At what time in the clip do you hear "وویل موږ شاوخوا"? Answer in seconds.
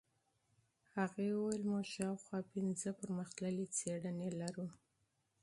1.33-2.39